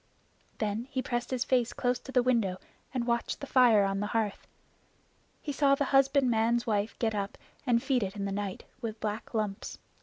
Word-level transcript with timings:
Then 0.57 0.85
he 0.85 1.03
pressed 1.03 1.29
his 1.29 1.43
face 1.43 1.73
close 1.73 1.99
to 1.99 2.11
the 2.11 2.23
window 2.23 2.57
and 2.91 3.05
watched 3.05 3.39
the 3.39 3.45
fire 3.45 3.83
on 3.85 3.99
the 3.99 4.07
hearth. 4.17 4.47
He 5.43 5.51
saw 5.51 5.75
the 5.75 5.85
husbandman's 5.93 6.65
wife 6.65 6.97
get 6.97 7.13
up 7.13 7.37
and 7.67 7.83
feed 7.83 8.01
it 8.01 8.15
in 8.15 8.25
the 8.25 8.31
night 8.31 8.63
with 8.81 8.99
black 8.99 9.35
lumps. 9.35 9.77